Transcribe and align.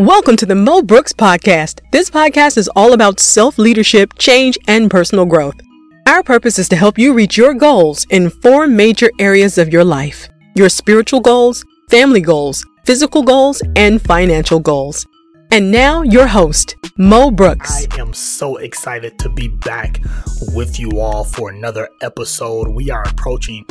Welcome 0.00 0.38
to 0.38 0.46
the 0.46 0.54
Mo 0.54 0.80
Brooks 0.80 1.12
Podcast. 1.12 1.82
This 1.92 2.08
podcast 2.08 2.56
is 2.56 2.70
all 2.74 2.94
about 2.94 3.20
self 3.20 3.58
leadership, 3.58 4.14
change, 4.16 4.56
and 4.66 4.90
personal 4.90 5.26
growth. 5.26 5.60
Our 6.06 6.22
purpose 6.22 6.58
is 6.58 6.70
to 6.70 6.76
help 6.76 6.96
you 6.96 7.12
reach 7.12 7.36
your 7.36 7.52
goals 7.52 8.06
in 8.08 8.30
four 8.30 8.66
major 8.66 9.10
areas 9.18 9.58
of 9.58 9.70
your 9.70 9.84
life 9.84 10.30
your 10.54 10.70
spiritual 10.70 11.20
goals, 11.20 11.66
family 11.90 12.22
goals, 12.22 12.64
physical 12.86 13.22
goals, 13.22 13.62
and 13.76 14.00
financial 14.00 14.58
goals. 14.58 15.06
And 15.50 15.70
now, 15.70 16.00
your 16.00 16.26
host, 16.26 16.76
Mo 16.96 17.30
Brooks. 17.30 17.86
I 17.86 18.00
am 18.00 18.14
so 18.14 18.56
excited 18.56 19.18
to 19.18 19.28
be 19.28 19.48
back 19.48 20.00
with 20.54 20.80
you 20.80 20.98
all 20.98 21.24
for 21.24 21.50
another 21.50 21.90
episode. 22.00 22.68
We 22.68 22.90
are 22.90 23.06
approaching 23.06 23.66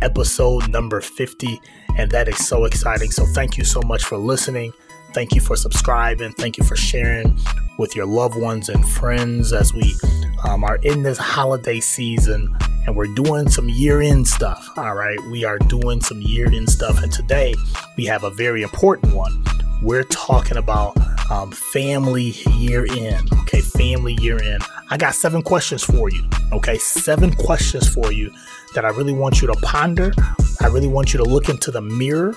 episode 0.00 0.66
number 0.70 1.02
50, 1.02 1.60
and 1.98 2.10
that 2.10 2.26
is 2.26 2.38
so 2.48 2.64
exciting. 2.64 3.10
So, 3.10 3.26
thank 3.26 3.58
you 3.58 3.64
so 3.64 3.82
much 3.82 4.04
for 4.04 4.16
listening. 4.16 4.72
Thank 5.14 5.32
you 5.32 5.40
for 5.40 5.54
subscribing. 5.54 6.32
Thank 6.32 6.58
you 6.58 6.64
for 6.64 6.74
sharing 6.74 7.38
with 7.78 7.94
your 7.94 8.04
loved 8.04 8.36
ones 8.36 8.68
and 8.68 8.84
friends 8.84 9.52
as 9.52 9.72
we 9.72 9.94
um, 10.42 10.64
are 10.64 10.76
in 10.82 11.04
this 11.04 11.18
holiday 11.18 11.78
season 11.78 12.52
and 12.84 12.96
we're 12.96 13.14
doing 13.14 13.48
some 13.48 13.68
year 13.68 14.00
end 14.00 14.26
stuff. 14.26 14.68
All 14.76 14.96
right. 14.96 15.16
We 15.30 15.44
are 15.44 15.58
doing 15.58 16.00
some 16.00 16.20
year 16.20 16.48
end 16.52 16.68
stuff. 16.68 17.00
And 17.00 17.12
today 17.12 17.54
we 17.96 18.04
have 18.06 18.24
a 18.24 18.30
very 18.30 18.62
important 18.62 19.14
one. 19.14 19.44
We're 19.82 20.02
talking 20.02 20.56
about 20.56 20.96
um, 21.30 21.52
family 21.52 22.34
year 22.56 22.84
end. 22.90 23.32
Okay. 23.42 23.60
Family 23.60 24.14
year 24.14 24.42
end. 24.42 24.64
I 24.90 24.96
got 24.96 25.14
seven 25.14 25.42
questions 25.42 25.84
for 25.84 26.10
you. 26.10 26.28
Okay. 26.52 26.76
Seven 26.78 27.32
questions 27.34 27.88
for 27.88 28.12
you 28.12 28.32
that 28.74 28.84
I 28.84 28.90
really 28.90 29.12
want 29.12 29.40
you 29.40 29.48
to 29.48 29.54
ponder. 29.62 30.12
I 30.60 30.66
really 30.66 30.88
want 30.88 31.12
you 31.12 31.18
to 31.18 31.24
look 31.24 31.48
into 31.48 31.70
the 31.70 31.80
mirror 31.80 32.34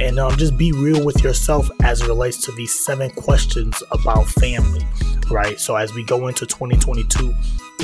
and 0.00 0.18
um, 0.18 0.36
just 0.36 0.56
be 0.56 0.72
real 0.72 1.04
with 1.04 1.22
yourself 1.22 1.70
as 1.82 2.02
it 2.02 2.06
relates 2.06 2.38
to 2.42 2.52
these 2.52 2.84
seven 2.84 3.10
questions 3.10 3.82
about 3.90 4.26
family, 4.26 4.86
right? 5.30 5.58
So 5.58 5.76
as 5.76 5.94
we 5.94 6.04
go 6.04 6.28
into 6.28 6.46
2022, 6.46 7.34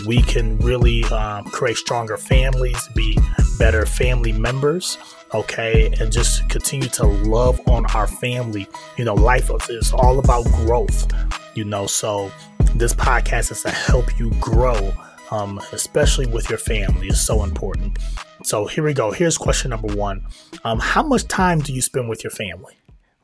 we 0.07 0.23
can 0.23 0.59
really 0.59 1.05
um, 1.05 1.45
create 1.45 1.77
stronger 1.77 2.17
families, 2.17 2.89
be 2.95 3.19
better 3.59 3.87
family 3.87 4.33
members, 4.33 4.99
okay, 5.35 5.93
and 6.01 6.13
just 6.13 6.49
continue 6.49 6.89
to 6.89 7.07
love 7.07 7.61
on 7.69 7.87
our 7.95 8.07
family. 8.07 8.67
You 8.97 9.05
know, 9.05 9.15
life 9.15 9.51
is 9.71 9.93
all 9.93 10.19
about 10.19 10.45
growth, 10.47 11.13
you 11.55 11.65
know, 11.65 11.87
so 11.87 12.31
this 12.75 12.95
podcast 12.95 13.53
is 13.53 13.63
to 13.63 13.71
help 13.71 14.19
you 14.19 14.31
grow. 14.41 14.93
Um, 15.33 15.59
especially 15.73 16.27
with 16.27 16.51
your 16.51 16.59
family, 16.59 17.07
is 17.07 17.19
so 17.19 17.43
important. 17.43 17.99
So 18.45 18.67
here 18.67 18.85
we 18.85 18.93
go. 18.93 19.13
Here's 19.13 19.39
question 19.39 19.71
number 19.71 19.95
one 19.95 20.27
um, 20.63 20.79
How 20.79 21.03
much 21.03 21.27
time 21.27 21.61
do 21.61 21.73
you 21.73 21.81
spend 21.81 22.11
with 22.11 22.23
your 22.23 22.31
family? 22.31 22.75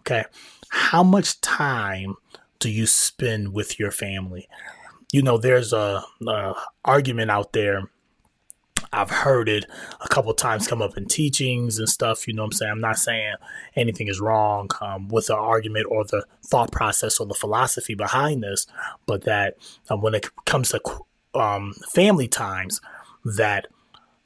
Okay. 0.01 0.25
How 0.71 1.03
much 1.03 1.39
time 1.43 2.17
do 2.61 2.71
you 2.71 2.87
spend 2.87 3.53
with 3.53 3.79
your 3.79 3.91
family? 3.91 4.49
You 5.13 5.23
know, 5.23 5.39
there's 5.39 5.73
a, 5.73 6.03
a 6.27 6.55
argument 6.85 7.31
out 7.31 7.53
there. 7.53 7.91
I've 8.91 9.11
heard 9.11 9.51
it 9.51 9.67
a 10.01 10.09
couple 10.09 10.33
times 10.33 10.67
come 10.67 10.81
up 10.81 10.97
in 10.97 11.07
teachings 11.07 11.79
and 11.79 11.89
stuff. 11.89 12.27
You 12.27 12.33
know 12.33 12.43
what 12.43 12.47
I'm 12.47 12.53
saying? 12.53 12.73
I'm 12.73 12.81
not 12.81 12.99
saying 12.99 13.35
anything 13.77 14.09
is 14.09 14.19
wrong 14.19 14.71
um, 14.81 15.09
with 15.09 15.27
the 15.27 15.37
argument 15.37 15.87
or 15.91 16.05
the 16.05 16.25
thought 16.47 16.73
process 16.73 17.21
or 17.21 17.27
the 17.27 17.35
philosophy 17.35 17.95
behind 17.95 18.43
this, 18.43 18.67
but 19.05 19.25
that 19.25 19.57
um, 19.91 20.01
when 20.01 20.15
it 20.15 20.27
comes 20.47 20.71
to 20.71 20.81
um, 21.35 21.75
family 21.93 22.29
times, 22.29 22.81
that 23.25 23.67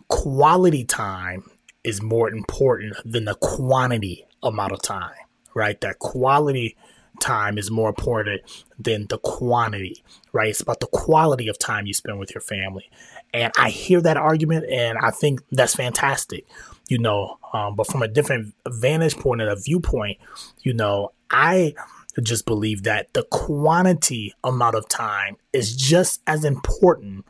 quality 0.08 0.84
time 0.84 1.50
is 1.84 2.03
more 2.03 2.31
important 2.31 2.97
than 3.05 3.25
the 3.25 3.34
quantity 3.34 4.27
amount 4.42 4.72
of 4.72 4.83
time, 4.83 5.14
right? 5.55 5.80
That 5.80 5.98
quality 5.98 6.77
time 7.20 7.58
is 7.58 7.70
more 7.70 7.89
important 7.89 8.42
than 8.78 9.06
the 9.08 9.19
quantity, 9.19 10.03
right? 10.33 10.48
It's 10.48 10.61
about 10.61 10.80
the 10.80 10.86
quality 10.86 11.48
of 11.48 11.58
time 11.58 11.86
you 11.86 11.95
spend 11.95 12.19
with 12.19 12.34
your 12.34 12.41
family. 12.41 12.91
And 13.33 13.53
I 13.56 13.70
hear 13.70 14.00
that 14.03 14.17
argument 14.17 14.67
and 14.70 14.98
I 14.98 15.11
think 15.11 15.42
that's 15.51 15.74
fantastic, 15.74 16.46
you 16.89 16.98
know. 16.98 17.39
Um, 17.52 17.77
but 17.77 17.86
from 17.86 18.02
a 18.02 18.08
different 18.08 18.55
vantage 18.68 19.17
point 19.17 19.41
and 19.41 19.51
a 19.51 19.57
viewpoint, 19.57 20.18
you 20.62 20.74
know, 20.74 21.12
I 21.30 21.74
just 22.20 22.45
believe 22.45 22.83
that 22.83 23.12
the 23.14 23.24
quantity 23.30 24.34
amount 24.45 24.74
of 24.74 24.89
time 24.89 25.36
is 25.52 25.74
just 25.74 26.20
as 26.27 26.45
important 26.45 27.24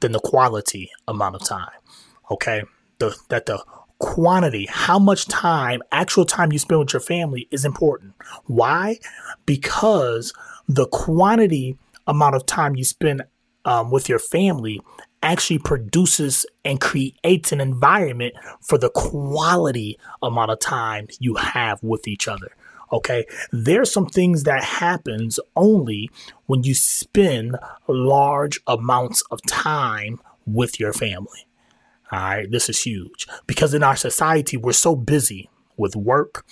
than 0.00 0.12
the 0.12 0.20
quality 0.20 0.90
amount 1.06 1.34
of 1.34 1.44
time 1.44 1.70
okay? 2.32 2.62
The 2.98 3.16
that 3.28 3.46
the 3.46 3.62
quantity 3.98 4.66
how 4.68 4.98
much 4.98 5.28
time 5.28 5.80
actual 5.92 6.24
time 6.24 6.50
you 6.50 6.58
spend 6.58 6.80
with 6.80 6.92
your 6.92 7.00
family 7.00 7.48
is 7.50 7.64
important. 7.64 8.14
Why? 8.46 8.98
Because 9.46 10.32
the 10.68 10.86
quantity 10.88 11.78
amount 12.06 12.34
of 12.34 12.46
time 12.46 12.74
you 12.74 12.84
spend 12.84 13.22
um, 13.64 13.92
with 13.92 14.08
your 14.08 14.18
family 14.18 14.80
actually 15.22 15.58
produces 15.58 16.44
and 16.64 16.80
creates 16.80 17.52
an 17.52 17.60
environment 17.60 18.34
for 18.60 18.76
the 18.76 18.90
quality 18.90 19.96
amount 20.20 20.50
of 20.50 20.58
time 20.58 21.06
you 21.20 21.36
have 21.36 21.80
with 21.80 22.08
each 22.08 22.26
other 22.26 22.56
okay? 22.92 23.24
There's 23.50 23.90
some 23.90 24.06
things 24.06 24.44
that 24.44 24.62
happens 24.62 25.40
only 25.56 26.10
when 26.46 26.62
you 26.62 26.74
spend 26.74 27.56
large 27.88 28.60
amounts 28.66 29.22
of 29.30 29.40
time 29.46 30.20
with 30.46 30.78
your 30.78 30.92
family 30.92 31.46
all 32.12 32.18
right, 32.18 32.50
this 32.50 32.68
is 32.68 32.82
huge 32.82 33.26
because 33.46 33.72
in 33.72 33.82
our 33.82 33.96
society, 33.96 34.58
we're 34.58 34.72
so 34.72 34.94
busy 34.94 35.48
with 35.78 35.96
work, 35.96 36.44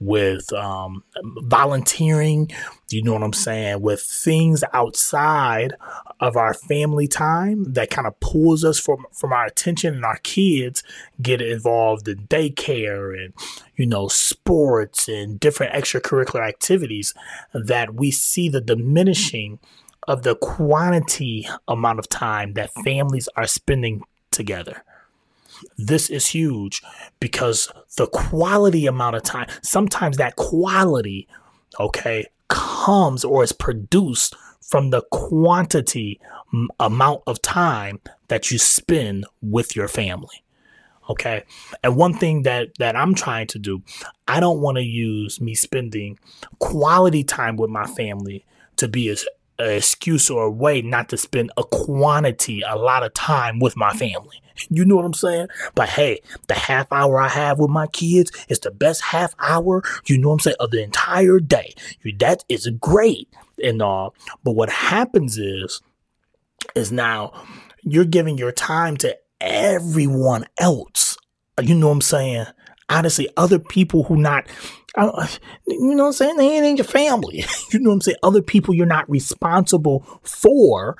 with 0.00 0.52
um, 0.52 1.02
volunteering, 1.42 2.50
you 2.90 3.02
know 3.02 3.12
what 3.12 3.22
I'm 3.22 3.32
saying, 3.32 3.80
with 3.80 4.02
things 4.02 4.62
outside 4.72 5.74
of 6.20 6.36
our 6.36 6.54
family 6.54 7.06
time 7.08 7.72
that 7.72 7.90
kind 7.90 8.06
of 8.06 8.18
pulls 8.20 8.64
us 8.64 8.78
from, 8.78 9.06
from 9.12 9.32
our 9.32 9.46
attention 9.46 9.94
and 9.94 10.04
our 10.04 10.18
kids 10.18 10.82
get 11.22 11.40
involved 11.40 12.08
in 12.08 12.26
daycare 12.26 13.14
and, 13.18 13.32
you 13.76 13.86
know, 13.86 14.08
sports 14.08 15.08
and 15.08 15.40
different 15.40 15.72
extracurricular 15.72 16.46
activities 16.46 17.14
that 17.52 17.94
we 17.94 18.10
see 18.10 18.48
the 18.48 18.60
diminishing 18.60 19.58
of 20.06 20.22
the 20.22 20.36
quantity 20.36 21.48
amount 21.66 21.98
of 21.98 22.08
time 22.08 22.54
that 22.54 22.70
families 22.84 23.28
are 23.36 23.46
spending 23.46 24.02
together. 24.30 24.84
This 25.76 26.10
is 26.10 26.28
huge 26.28 26.82
because 27.20 27.70
the 27.96 28.06
quality 28.06 28.86
amount 28.86 29.16
of 29.16 29.22
time, 29.22 29.48
sometimes 29.62 30.16
that 30.16 30.36
quality, 30.36 31.28
okay, 31.78 32.26
comes 32.48 33.24
or 33.24 33.42
is 33.42 33.52
produced 33.52 34.34
from 34.60 34.90
the 34.90 35.02
quantity 35.10 36.20
m- 36.52 36.68
amount 36.80 37.22
of 37.26 37.40
time 37.42 38.00
that 38.28 38.50
you 38.50 38.58
spend 38.58 39.26
with 39.42 39.76
your 39.76 39.88
family. 39.88 40.44
Okay. 41.08 41.44
And 41.82 41.96
one 41.96 42.14
thing 42.14 42.44
that, 42.44 42.76
that 42.78 42.96
I'm 42.96 43.14
trying 43.14 43.46
to 43.48 43.58
do, 43.58 43.82
I 44.26 44.40
don't 44.40 44.60
want 44.60 44.78
to 44.78 44.82
use 44.82 45.40
me 45.40 45.54
spending 45.54 46.18
quality 46.60 47.24
time 47.24 47.56
with 47.56 47.70
my 47.70 47.86
family 47.86 48.46
to 48.76 48.88
be 48.88 49.08
as 49.08 49.26
an 49.58 49.70
excuse 49.70 50.30
or 50.30 50.44
a 50.44 50.50
way 50.50 50.82
not 50.82 51.08
to 51.10 51.16
spend 51.16 51.52
a 51.56 51.64
quantity, 51.64 52.62
a 52.62 52.76
lot 52.76 53.02
of 53.02 53.14
time 53.14 53.58
with 53.60 53.76
my 53.76 53.92
family. 53.92 54.40
You 54.70 54.84
know 54.84 54.94
what 54.94 55.04
I'm 55.04 55.14
saying? 55.14 55.48
But 55.74 55.88
hey, 55.88 56.20
the 56.46 56.54
half 56.54 56.86
hour 56.92 57.20
I 57.20 57.26
have 57.26 57.58
with 57.58 57.70
my 57.70 57.88
kids 57.88 58.30
is 58.48 58.60
the 58.60 58.70
best 58.70 59.02
half 59.02 59.34
hour, 59.40 59.82
you 60.06 60.16
know 60.16 60.28
what 60.28 60.34
I'm 60.34 60.40
saying, 60.40 60.56
of 60.60 60.70
the 60.70 60.80
entire 60.80 61.40
day. 61.40 61.74
That 62.20 62.44
is 62.48 62.70
great 62.78 63.28
and 63.62 63.82
all. 63.82 64.14
But 64.44 64.52
what 64.52 64.70
happens 64.70 65.38
is, 65.38 65.82
is 66.76 66.92
now 66.92 67.32
you're 67.82 68.04
giving 68.04 68.38
your 68.38 68.52
time 68.52 68.96
to 68.98 69.18
everyone 69.40 70.46
else. 70.58 71.16
You 71.60 71.74
know 71.74 71.88
what 71.88 71.94
I'm 71.94 72.00
saying? 72.00 72.46
Honestly, 72.88 73.28
other 73.36 73.58
people 73.58 74.04
who 74.04 74.16
not 74.16 74.46
you 74.96 75.94
know 75.94 76.04
what 76.04 76.08
I'm 76.08 76.12
saying? 76.12 76.36
They 76.36 76.58
ain't 76.58 76.78
your 76.78 76.84
family. 76.84 77.44
you 77.72 77.80
know 77.80 77.90
what 77.90 77.94
I'm 77.94 78.00
saying? 78.02 78.16
Other 78.22 78.42
people 78.42 78.74
you're 78.74 78.86
not 78.86 79.08
responsible 79.10 80.00
for. 80.22 80.96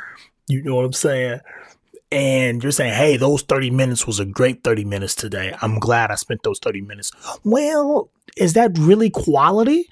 You 0.49 0.62
know 0.62 0.76
what 0.76 0.85
I'm 0.85 0.93
saying? 0.93 1.41
And 2.11 2.62
you're 2.62 2.73
saying, 2.73 2.94
hey, 2.94 3.17
those 3.17 3.43
30 3.43 3.70
minutes 3.70 4.06
was 4.06 4.20
a 4.20 4.25
great 4.25 4.62
30 4.62 4.85
minutes 4.85 5.14
today. 5.14 5.55
I'm 5.62 5.79
glad 5.79 6.11
I 6.11 6.14
spent 6.14 6.43
those 6.43 6.58
30 6.61 6.82
minutes. 6.82 7.11
Well, 7.43 8.08
is 8.37 8.52
that 8.52 8.76
really 8.79 9.11
quality? 9.11 9.88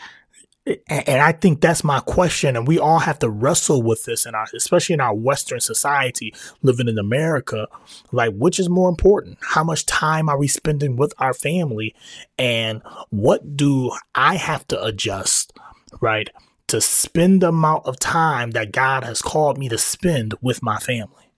And 0.65 1.21
I 1.21 1.33
think 1.33 1.61
that's 1.61 1.83
my 1.83 1.99
question, 2.01 2.57
and 2.57 2.69
we 2.69 2.79
all 2.79 3.01
have 3.01 3.19
to 3.21 3.29
wrestle 3.29 3.83
with 3.83 4.05
this, 4.05 4.27
and 4.27 4.37
especially 4.55 4.95
in 4.95 5.01
our 5.01 5.15
Western 5.15 5.61
society, 5.61 6.33
living 6.63 6.87
in 6.87 6.99
America, 6.99 7.67
like 8.13 8.33
which 8.35 8.61
is 8.61 8.69
more 8.69 8.89
important? 8.89 9.39
How 9.41 9.65
much 9.65 9.87
time 9.87 10.29
are 10.29 10.39
we 10.39 10.47
spending 10.47 10.97
with 10.97 11.15
our 11.19 11.35
family, 11.35 11.95
and 12.39 12.81
what 13.11 13.57
do 13.57 13.91
I 14.15 14.37
have 14.37 14.67
to 14.69 14.83
adjust, 14.85 15.53
right, 16.01 16.31
to 16.69 16.81
spend 16.81 17.43
the 17.43 17.49
amount 17.49 17.87
of 17.87 17.99
time 17.99 18.53
that 18.53 18.71
God 18.71 19.03
has 19.03 19.21
called 19.21 19.59
me 19.59 19.69
to 19.69 19.79
spend 19.79 20.35
with 20.41 20.63
my 20.63 20.79
family? 20.79 21.33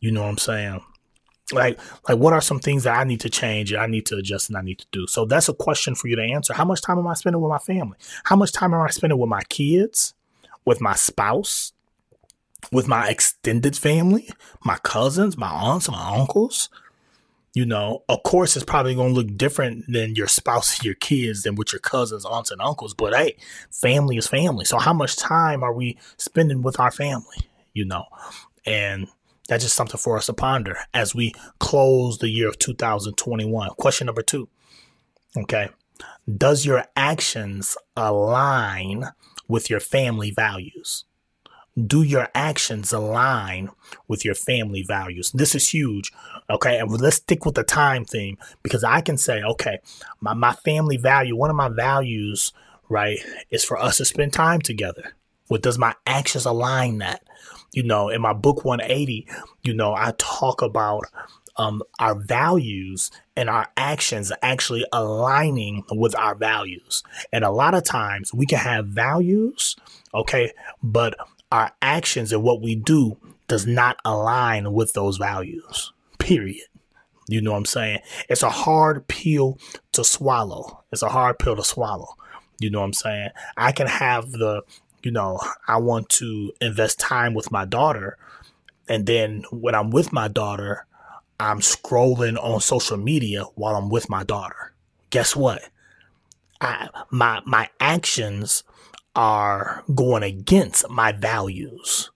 You 0.00 0.12
know 0.12 0.22
what 0.22 0.28
I'm 0.28 0.38
saying? 0.38 0.84
Like, 1.52 1.78
like 2.08 2.18
what 2.18 2.32
are 2.32 2.40
some 2.40 2.58
things 2.58 2.84
that 2.84 2.98
I 2.98 3.04
need 3.04 3.20
to 3.20 3.28
change, 3.28 3.72
and 3.72 3.80
I 3.80 3.86
need 3.86 4.06
to 4.06 4.16
adjust, 4.16 4.48
and 4.48 4.56
I 4.56 4.62
need 4.62 4.78
to 4.78 4.86
do? 4.92 5.06
So 5.06 5.26
that's 5.26 5.48
a 5.48 5.54
question 5.54 5.94
for 5.94 6.08
you 6.08 6.16
to 6.16 6.22
answer. 6.22 6.54
How 6.54 6.64
much 6.64 6.80
time 6.80 6.98
am 6.98 7.06
I 7.06 7.14
spending 7.14 7.42
with 7.42 7.50
my 7.50 7.58
family? 7.58 7.98
How 8.24 8.36
much 8.36 8.52
time 8.52 8.72
am 8.72 8.80
I 8.80 8.90
spending 8.90 9.18
with 9.18 9.28
my 9.28 9.42
kids, 9.42 10.14
with 10.64 10.80
my 10.80 10.94
spouse, 10.94 11.72
with 12.72 12.88
my 12.88 13.08
extended 13.08 13.76
family, 13.76 14.30
my 14.64 14.78
cousins, 14.78 15.36
my 15.36 15.50
aunts, 15.50 15.90
my 15.90 16.16
uncles? 16.16 16.70
You 17.52 17.66
know, 17.66 18.02
of 18.08 18.24
course, 18.24 18.56
it's 18.56 18.64
probably 18.64 18.96
going 18.96 19.14
to 19.14 19.20
look 19.20 19.36
different 19.36 19.84
than 19.86 20.16
your 20.16 20.26
spouse, 20.26 20.82
your 20.82 20.94
kids, 20.94 21.44
than 21.44 21.54
with 21.54 21.72
your 21.72 21.78
cousins, 21.78 22.24
aunts, 22.24 22.50
and 22.50 22.60
uncles. 22.60 22.94
But 22.94 23.14
hey, 23.14 23.36
family 23.70 24.16
is 24.16 24.26
family. 24.26 24.64
So, 24.64 24.78
how 24.78 24.92
much 24.92 25.14
time 25.14 25.62
are 25.62 25.72
we 25.72 25.96
spending 26.16 26.62
with 26.62 26.80
our 26.80 26.90
family? 26.90 27.36
You 27.72 27.84
know, 27.84 28.06
and 28.66 29.06
that's 29.48 29.64
just 29.64 29.76
something 29.76 29.98
for 29.98 30.16
us 30.16 30.26
to 30.26 30.32
ponder 30.32 30.78
as 30.92 31.14
we 31.14 31.34
close 31.58 32.18
the 32.18 32.30
year 32.30 32.48
of 32.48 32.58
2021. 32.58 33.70
Question 33.70 34.06
number 34.06 34.22
two. 34.22 34.48
Okay. 35.36 35.68
Does 36.36 36.64
your 36.64 36.84
actions 36.96 37.76
align 37.96 39.08
with 39.48 39.68
your 39.68 39.80
family 39.80 40.30
values? 40.30 41.04
Do 41.86 42.02
your 42.02 42.28
actions 42.34 42.92
align 42.92 43.68
with 44.06 44.24
your 44.24 44.34
family 44.34 44.82
values? 44.82 45.32
This 45.32 45.54
is 45.54 45.68
huge. 45.68 46.12
Okay. 46.48 46.78
And 46.78 46.90
let's 46.90 47.16
stick 47.16 47.44
with 47.44 47.56
the 47.56 47.64
time 47.64 48.04
theme 48.04 48.38
because 48.62 48.84
I 48.84 49.00
can 49.00 49.18
say, 49.18 49.42
okay, 49.42 49.80
my, 50.20 50.34
my 50.34 50.52
family 50.52 50.96
value, 50.96 51.36
one 51.36 51.50
of 51.50 51.56
my 51.56 51.68
values, 51.68 52.52
right, 52.88 53.18
is 53.50 53.64
for 53.64 53.76
us 53.76 53.98
to 53.98 54.04
spend 54.04 54.32
time 54.32 54.60
together. 54.60 55.14
What 55.48 55.62
does 55.62 55.78
my 55.78 55.94
actions 56.06 56.46
align 56.46 56.98
that? 56.98 57.22
You 57.74 57.82
know, 57.82 58.08
in 58.08 58.20
my 58.20 58.32
book 58.32 58.64
180, 58.64 59.26
you 59.62 59.74
know, 59.74 59.94
I 59.94 60.14
talk 60.18 60.62
about 60.62 61.04
um, 61.56 61.82
our 61.98 62.14
values 62.14 63.10
and 63.36 63.48
our 63.48 63.68
actions 63.76 64.32
actually 64.42 64.84
aligning 64.92 65.84
with 65.90 66.16
our 66.16 66.34
values. 66.34 67.02
And 67.32 67.44
a 67.44 67.50
lot 67.50 67.74
of 67.74 67.84
times 67.84 68.32
we 68.32 68.46
can 68.46 68.58
have 68.58 68.86
values, 68.86 69.76
okay, 70.12 70.52
but 70.82 71.14
our 71.52 71.72
actions 71.82 72.32
and 72.32 72.42
what 72.42 72.62
we 72.62 72.74
do 72.74 73.16
does 73.48 73.66
not 73.66 73.98
align 74.04 74.72
with 74.72 74.92
those 74.92 75.16
values, 75.16 75.92
period. 76.18 76.66
You 77.28 77.40
know 77.40 77.52
what 77.52 77.58
I'm 77.58 77.64
saying? 77.64 78.00
It's 78.28 78.42
a 78.42 78.50
hard 78.50 79.06
pill 79.08 79.58
to 79.92 80.04
swallow. 80.04 80.84
It's 80.92 81.02
a 81.02 81.08
hard 81.08 81.38
pill 81.38 81.56
to 81.56 81.64
swallow. 81.64 82.14
You 82.60 82.70
know 82.70 82.80
what 82.80 82.86
I'm 82.86 82.92
saying? 82.92 83.28
I 83.56 83.72
can 83.72 83.86
have 83.86 84.30
the 84.30 84.62
you 85.04 85.10
know, 85.10 85.38
I 85.68 85.76
want 85.76 86.08
to 86.10 86.52
invest 86.60 86.98
time 86.98 87.34
with 87.34 87.52
my 87.52 87.64
daughter. 87.64 88.16
And 88.88 89.06
then 89.06 89.44
when 89.50 89.74
I'm 89.74 89.90
with 89.90 90.12
my 90.12 90.28
daughter, 90.28 90.86
I'm 91.38 91.60
scrolling 91.60 92.42
on 92.42 92.60
social 92.60 92.96
media 92.96 93.44
while 93.54 93.76
I'm 93.76 93.90
with 93.90 94.08
my 94.08 94.24
daughter. 94.24 94.72
Guess 95.10 95.36
what? 95.36 95.68
I, 96.60 96.88
my 97.10 97.40
my 97.44 97.68
actions 97.80 98.62
are 99.14 99.84
going 99.94 100.22
against 100.22 100.88
my 100.88 101.12
values. 101.12 102.10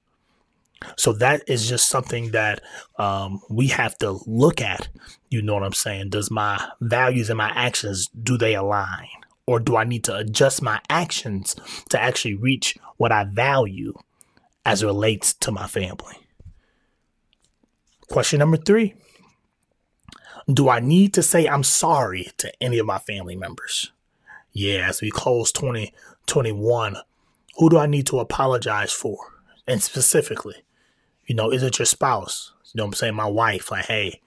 So 0.97 1.13
that 1.15 1.43
is 1.49 1.69
just 1.69 1.89
something 1.89 2.31
that 2.31 2.63
um, 2.99 3.41
we 3.51 3.67
have 3.69 3.99
to 3.99 4.21
look 4.27 4.61
at. 4.61 4.89
You 5.29 5.43
know 5.43 5.55
what 5.55 5.65
I'm 5.65 5.73
saying? 5.73 6.11
Does 6.11 6.31
my 6.31 6.69
values 6.81 7.29
and 7.31 7.37
my 7.37 7.51
actions 7.51 8.09
do 8.09 8.39
they 8.39 8.55
align? 8.55 9.09
Or 9.49 9.59
do 9.59 9.77
I 9.77 9.85
need 9.85 10.05
to 10.05 10.15
adjust 10.15 10.61
my 10.61 10.79
actions 10.91 11.57
to 11.89 11.99
actually 11.99 12.35
reach 12.35 12.77
what 12.99 13.13
I 13.13 13.25
value 13.25 13.95
as 14.67 14.85
relates 14.85 15.33
to 15.33 15.51
my 15.51 15.67
family? 15.67 16.17
Question 18.11 18.41
number 18.41 18.59
three 18.59 18.93
Do 20.53 20.69
I 20.69 20.81
need 20.81 21.15
to 21.15 21.23
say 21.23 21.47
I'm 21.47 21.63
sorry 21.63 22.29
to 22.37 22.53
any 22.63 22.79
of 22.79 22.85
my 22.85 22.99
family 22.99 23.37
members? 23.37 23.91
Yeah, 24.53 24.87
as 24.87 25.01
we 25.01 25.11
close 25.11 25.51
2021, 25.53 26.99
who 27.57 27.71
do 27.71 27.79
I 27.79 27.87
need 27.87 28.07
to 28.09 28.19
apologize 28.19 28.93
for? 28.93 29.17
And 29.67 29.83
specifically, 29.83 30.57
you 31.25 31.35
know, 31.35 31.51
is 31.51 31.63
it 31.63 31.79
your 31.79 31.87
spouse? 31.87 32.53
You 32.75 32.81
know 32.81 32.85
I'm 32.85 32.93
saying? 32.93 33.15
My 33.15 33.25
wife, 33.25 33.71
like, 33.71 33.87
hey, 33.87 34.21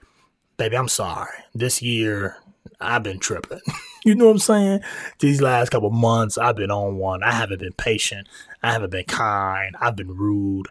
baby, 0.56 0.76
I'm 0.76 0.88
sorry. 0.88 1.44
This 1.54 1.80
year, 1.80 2.38
I've 2.80 3.04
been 3.04 3.20
tripping. 3.20 3.60
you 4.04 4.14
know 4.14 4.26
what 4.26 4.32
I'm 4.32 4.38
saying? 4.38 4.80
These 5.20 5.40
last 5.40 5.70
couple 5.70 5.90
months, 5.90 6.36
I've 6.36 6.56
been 6.56 6.70
on 6.70 6.96
one. 6.96 7.22
I 7.22 7.32
haven't 7.32 7.60
been 7.60 7.72
patient. 7.72 8.28
I 8.62 8.72
haven't 8.72 8.90
been 8.90 9.04
kind. 9.04 9.76
I've 9.80 9.96
been 9.96 10.16
rude. 10.16 10.66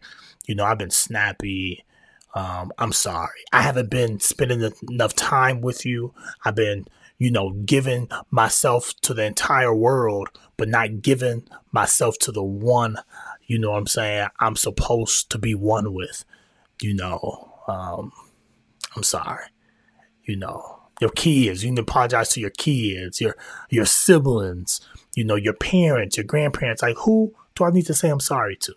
You 0.48 0.56
know, 0.56 0.66
I've 0.66 0.78
been 0.78 0.92
snappy. 0.92 1.86
Um, 2.34 2.72
I'm 2.78 2.92
sorry. 2.92 3.40
I 3.54 3.62
haven't 3.62 3.90
been 3.90 4.20
spending 4.20 4.70
enough 4.90 5.16
time 5.16 5.62
with 5.62 5.86
you. 5.86 6.14
I've 6.44 6.56
been, 6.56 6.86
you 7.18 7.32
know, 7.32 7.52
giving 7.52 8.10
myself 8.32 8.94
to 9.02 9.14
the 9.14 9.24
entire 9.24 9.74
world, 9.74 10.30
but 10.58 10.68
not 10.68 11.02
giving 11.02 11.48
myself 11.72 12.18
to 12.20 12.32
the 12.32 12.44
one, 12.44 12.98
you 13.48 13.60
know 13.60 13.72
what 13.72 13.78
I'm 13.78 13.88
saying, 13.88 14.28
I'm 14.40 14.56
supposed 14.56 15.30
to 15.32 15.38
be 15.38 15.56
one 15.56 15.94
with. 15.94 16.26
You 16.82 16.96
know, 16.96 17.54
um, 17.68 18.12
I'm 18.96 19.04
sorry. 19.04 19.46
You 20.24 20.38
know, 20.38 20.81
your 21.02 21.10
kids. 21.10 21.64
You 21.64 21.72
need 21.72 21.78
to 21.78 21.82
apologize 21.82 22.30
to 22.30 22.40
your 22.40 22.52
kids, 22.52 23.20
your 23.20 23.36
your 23.70 23.86
siblings, 23.86 24.80
you 25.16 25.26
know, 25.26 25.36
your 25.36 25.54
parents, 25.54 26.16
your 26.16 26.24
grandparents. 26.24 26.82
Like 26.82 26.98
who 27.00 27.34
do 27.56 27.66
I 27.66 27.72
need 27.72 27.88
to 27.88 27.94
say 27.94 28.10
I'm 28.10 28.22
sorry 28.22 28.56
to? 28.58 28.74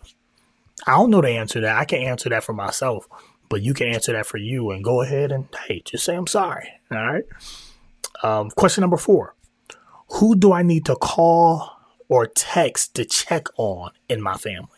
I 0.87 0.93
don't 0.93 1.11
know 1.11 1.21
the 1.21 1.29
answer 1.29 1.55
to 1.55 1.61
that. 1.61 1.79
I 1.79 1.85
can 1.85 2.03
answer 2.03 2.29
that 2.31 2.43
for 2.43 2.55
myself, 2.55 3.07
but 3.49 3.63
you 3.63 3.75
can 3.75 3.89
answer 3.89 4.13
that 4.13 4.27
for 4.27 4.39
you 4.39 4.71
and 4.71 4.83
go 4.83 5.03
ahead 5.03 5.31
and 5.31 5.47
hey, 5.69 5.83
just 5.85 6.05
say 6.05 6.17
I'm 6.17 6.27
sorry. 6.27 6.69
All 6.91 6.99
right. 6.99 7.25
Um, 8.23 8.51
question 8.51 8.81
number 8.81 8.97
four. 8.97 9.35
Who 10.15 10.35
do 10.35 10.53
I 10.53 10.63
need 10.63 10.87
to 10.87 10.97
call 10.97 11.71
or 12.09 12.27
text 12.27 12.95
to 12.95 13.05
check 13.05 13.49
on 13.57 13.91
in 14.09 14.23
my 14.23 14.35
family? 14.35 14.74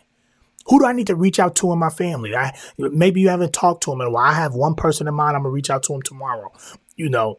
Who 0.69 0.81
do 0.81 0.87
I 0.87 0.93
need 0.93 1.07
to 1.09 1.15
reach 1.15 1.39
out 1.39 1.55
to 1.57 1.73
in 1.73 1.79
my 1.79 1.91
family? 1.91 2.35
I 2.35 2.57
maybe 2.79 3.21
you 3.21 3.29
haven't 3.29 3.53
talked 3.53 3.85
to 3.85 3.91
them 3.91 4.01
in 4.01 4.09
a 4.09 4.11
while. 4.11 4.31
I 4.31 4.35
have 4.35 4.55
one 4.55 4.75
person 4.75 5.09
in 5.09 5.15
mind. 5.15 5.37
I'm 5.37 5.43
gonna 5.43 5.53
reach 5.53 5.71
out 5.71 5.83
to 5.85 5.95
him 5.95 6.03
tomorrow 6.03 6.53
you 6.97 7.09
know, 7.09 7.39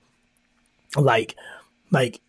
like, 0.96 1.36
like 1.92 2.22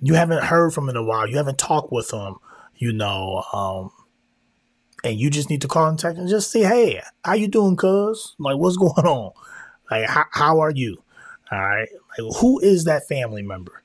you 0.00 0.14
haven't 0.14 0.44
heard 0.44 0.72
from 0.72 0.88
in 0.88 0.96
a 0.96 1.02
while. 1.02 1.28
You 1.28 1.36
haven't 1.36 1.58
talked 1.58 1.92
with 1.92 2.08
them. 2.08 2.36
you 2.76 2.92
know, 2.92 3.42
um, 3.52 3.90
and 5.02 5.18
you 5.18 5.30
just 5.30 5.50
need 5.50 5.62
to 5.62 5.68
call 5.68 5.88
and 5.88 5.98
text 5.98 6.18
and 6.18 6.28
just 6.28 6.50
say, 6.50 6.62
hey, 6.62 7.02
how 7.24 7.34
you 7.34 7.48
doing, 7.48 7.76
cuz? 7.76 8.34
Like, 8.38 8.56
what's 8.56 8.76
going 8.78 8.92
on? 9.06 9.32
Like, 9.90 10.08
how, 10.08 10.24
how 10.30 10.60
are 10.60 10.70
you? 10.70 11.02
All 11.50 11.58
right. 11.58 11.88
Like, 12.18 12.36
who 12.36 12.60
is 12.60 12.84
that 12.84 13.08
family 13.08 13.42
member? 13.42 13.82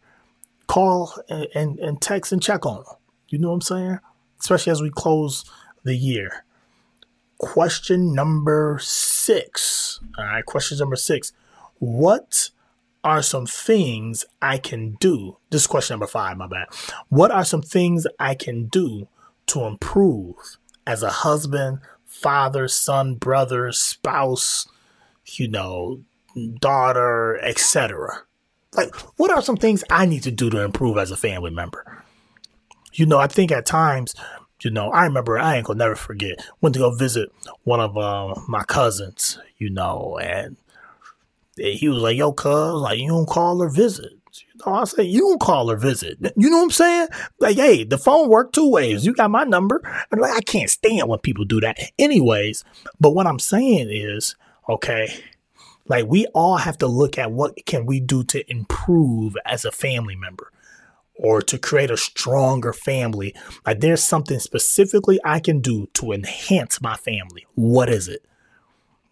Call 0.68 1.14
and, 1.30 1.48
and, 1.56 1.80
and 1.80 2.02
text 2.02 2.32
and 2.32 2.42
check 2.42 2.66
on 2.66 2.78
them. 2.78 2.96
You 3.30 3.40
know 3.40 3.50
what 3.50 3.56
I'm 3.56 3.62
saying? 3.62 4.00
Especially 4.40 4.72
as 4.72 4.82
we 4.82 4.92
close 4.92 5.46
the 5.84 5.96
year. 5.96 6.46
Question 7.38 8.14
number 8.14 8.80
six. 8.82 10.00
All 10.18 10.26
right. 10.26 10.46
Question 10.46 10.78
number 10.78 10.96
six. 10.96 11.34
What 11.80 12.50
are 13.04 13.22
some 13.22 13.46
things 13.46 14.26
I 14.42 14.58
can 14.58 14.94
do? 15.00 15.38
This 15.50 15.62
is 15.62 15.68
question 15.68 15.96
number 15.96 16.08
five, 16.08 16.38
my 16.38 16.48
bad. 16.48 16.68
What 17.10 17.32
are 17.32 17.44
some 17.44 17.62
things 17.62 18.08
I 18.20 18.36
can 18.36 18.68
do 18.68 19.08
to 19.48 19.66
improve 19.66 20.58
as 20.88 21.04
a 21.04 21.10
husband, 21.10 21.80
father, 22.06 22.68
son, 22.68 23.16
brother, 23.16 23.72
spouse, 23.74 24.68
you 25.26 25.50
know, 25.50 26.02
daughter, 26.60 27.38
etc.? 27.44 28.24
Like, 28.76 28.96
what 29.20 29.32
are 29.32 29.42
some 29.42 29.58
things 29.58 29.84
I 29.90 30.06
need 30.06 30.24
to 30.24 30.32
do 30.32 30.50
to 30.50 30.64
improve 30.64 30.98
as 30.98 31.12
a 31.12 31.18
family 31.18 31.52
member? 31.52 32.04
You 32.94 33.06
know, 33.06 33.20
I 33.20 33.28
think 33.28 33.52
at 33.52 33.66
times, 33.66 34.16
you 34.64 34.72
know, 34.72 34.90
I 34.90 35.06
remember 35.06 35.38
I 35.38 35.58
ain't 35.58 35.66
gonna 35.66 35.80
never 35.80 35.96
forget 35.96 36.46
went 36.62 36.74
to 36.76 36.80
go 36.80 36.96
visit 36.96 37.32
one 37.64 37.80
of 37.80 37.98
uh, 37.98 38.36
my 38.48 38.64
cousins, 38.64 39.40
you 39.58 39.70
know, 39.70 40.20
and 40.22 40.58
he 41.56 41.88
was 41.88 42.02
like, 42.02 42.18
yo, 42.18 42.32
cuz, 42.34 42.82
like, 42.82 43.00
you 43.00 43.10
don't 43.10 43.28
call 43.28 43.62
or 43.62 43.70
visit. 43.70 44.12
You 44.36 44.66
know, 44.66 44.74
I 44.74 44.84
said, 44.86 45.06
you 45.06 45.20
don't 45.20 45.42
call 45.42 45.70
or 45.70 45.78
visit. 45.78 46.18
You 46.36 46.50
know 46.50 46.58
what 46.58 46.64
I'm 46.64 46.72
saying? 46.72 47.08
Like, 47.40 47.58
hey, 47.58 47.84
the 47.84 48.00
phone 48.00 48.30
worked 48.30 48.56
two 48.56 48.70
ways. 48.70 49.06
You 49.06 49.14
got 49.14 49.30
my 49.30 49.44
number. 49.44 49.82
And 50.12 50.20
like, 50.20 50.34
I 50.34 50.42
can't 50.42 50.70
stand 50.70 51.08
when 51.08 51.20
people 51.20 51.46
do 51.46 51.62
that. 51.62 51.78
Anyways, 52.00 52.64
but 53.00 53.12
what 53.12 53.28
I'm 53.28 53.38
saying 53.38 53.90
is, 53.92 54.36
okay, 54.68 55.14
like 55.88 56.06
we 56.08 56.26
all 56.28 56.58
have 56.58 56.78
to 56.80 56.88
look 56.88 57.18
at 57.18 57.32
what 57.32 57.66
can 57.66 57.86
we 57.86 58.00
do 58.00 58.24
to 58.24 58.50
improve 58.50 59.36
as 59.46 59.66
a 59.66 59.72
family 59.72 60.16
member 60.16 60.52
or 61.24 61.42
to 61.42 61.58
create 61.58 61.90
a 61.90 61.98
stronger 61.98 62.74
family. 62.74 63.34
Like 63.66 63.80
there's 63.80 64.04
something 64.04 64.38
specifically 64.40 65.20
I 65.24 65.40
can 65.40 65.62
do 65.62 65.88
to 65.94 66.12
enhance 66.12 66.82
my 66.82 66.96
family. 66.96 67.48
What 67.56 67.90
is 67.90 68.08
it? 68.08 68.26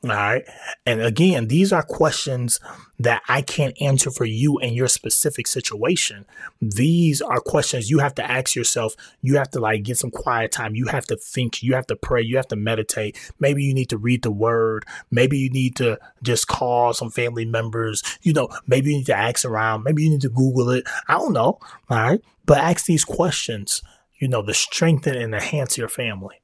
All 0.04 0.10
right. 0.10 0.44
And 0.84 1.00
again, 1.00 1.48
these 1.48 1.72
are 1.72 1.84
questions 1.84 2.60
that 2.98 3.22
I 3.28 3.44
can't 3.44 3.80
answer 3.80 4.10
for 4.10 4.26
you 4.26 4.58
in 4.58 4.74
your 4.74 4.88
specific 4.88 5.46
situation. 5.46 6.26
These 6.60 7.22
are 7.22 7.40
questions 7.40 7.92
you 7.92 8.00
have 8.00 8.16
to 8.16 8.30
ask 8.30 8.56
yourself. 8.56 8.96
You 9.22 9.38
have 9.38 9.52
to 9.52 9.60
like 9.60 9.84
get 9.84 10.00
some 10.00 10.10
quiet 10.10 10.52
time. 10.52 10.74
You 10.74 10.88
have 10.88 11.06
to 11.08 11.16
think. 11.16 11.62
You 11.62 11.76
have 11.76 11.86
to 11.88 11.96
pray. 11.96 12.24
You 12.24 12.38
have 12.38 12.48
to 12.48 12.56
meditate. 12.56 13.16
Maybe 13.40 13.64
you 13.64 13.76
need 13.76 13.90
to 13.90 13.98
read 13.98 14.24
the 14.24 14.32
word. 14.32 14.86
Maybe 15.12 15.38
you 15.38 15.52
need 15.52 15.76
to 15.76 16.00
just 16.24 16.48
call 16.48 16.94
some 16.94 17.12
family 17.12 17.46
members. 17.46 18.02
You 18.24 18.34
know, 18.34 18.50
maybe 18.66 18.92
you 18.92 18.98
need 18.98 19.06
to 19.06 19.18
ask 19.18 19.46
around. 19.46 19.84
Maybe 19.84 20.04
you 20.04 20.10
need 20.10 20.22
to 20.22 20.30
Google 20.30 20.72
it. 20.72 20.84
I 21.08 21.14
don't 21.14 21.34
know. 21.34 21.60
All 21.90 21.98
right. 21.98 22.22
But 22.48 22.58
ask 22.58 22.86
these 22.86 23.06
questions, 23.06 23.84
you 24.20 24.28
know, 24.28 24.42
to 24.42 24.54
strengthen 24.56 25.16
and 25.16 25.36
enhance 25.36 25.78
your 25.78 25.90
family. 25.90 26.42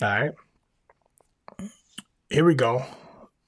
All 0.00 0.08
right. 0.08 0.32
Here 2.28 2.44
we 2.44 2.56
go. 2.56 2.84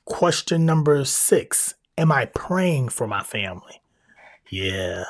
Question 0.05 0.65
number 0.65 1.05
six 1.05 1.75
Am 1.97 2.13
I 2.13 2.27
praying 2.27 2.91
for 2.91 3.09
my 3.09 3.23
family? 3.23 3.83
Yeah. 4.51 5.05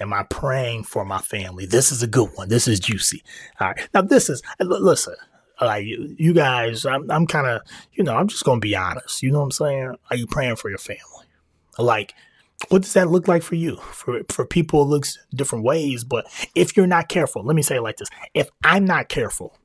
Am 0.00 0.12
I 0.12 0.22
praying 0.24 0.84
for 0.84 1.04
my 1.04 1.18
family? 1.18 1.64
This 1.64 1.90
is 1.90 2.02
a 2.02 2.06
good 2.06 2.28
one. 2.34 2.48
This 2.50 2.68
is 2.68 2.78
juicy. 2.78 3.22
All 3.58 3.68
right. 3.68 3.88
Now, 3.94 4.02
this 4.02 4.28
is, 4.28 4.42
listen, 4.58 5.14
like 5.60 5.86
you 5.86 6.32
guys, 6.34 6.84
I'm, 6.86 7.10
I'm 7.10 7.26
kind 7.26 7.46
of, 7.46 7.62
you 7.92 8.04
know, 8.04 8.16
I'm 8.16 8.28
just 8.28 8.44
going 8.44 8.60
to 8.60 8.66
be 8.66 8.76
honest. 8.76 9.22
You 9.22 9.30
know 9.30 9.38
what 9.38 9.46
I'm 9.46 9.50
saying? 9.50 9.96
Are 10.10 10.16
you 10.16 10.26
praying 10.26 10.56
for 10.56 10.68
your 10.68 10.78
family? 10.78 11.26
Like, 11.78 12.14
what 12.68 12.82
does 12.82 12.92
that 12.92 13.10
look 13.10 13.28
like 13.28 13.42
for 13.42 13.54
you? 13.54 13.76
For 13.76 14.20
for 14.28 14.44
people, 14.44 14.82
it 14.82 14.88
looks 14.88 15.18
different 15.34 15.64
ways. 15.64 16.04
But 16.04 16.26
if 16.54 16.76
you're 16.76 16.86
not 16.86 17.08
careful, 17.08 17.42
let 17.42 17.56
me 17.56 17.62
say 17.62 17.76
it 17.76 17.82
like 17.82 17.96
this: 17.96 18.08
If 18.34 18.50
I'm 18.62 18.84
not 18.84 19.08
careful, 19.08 19.56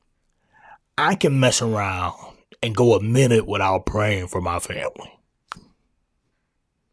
I 0.98 1.15
can 1.15 1.38
mess 1.38 1.62
around 1.62 2.35
and 2.62 2.76
go 2.76 2.96
a 2.96 3.02
minute 3.02 3.48
without 3.48 3.86
praying 3.86 4.28
for 4.28 4.42
my 4.42 4.60
family. 4.60 5.20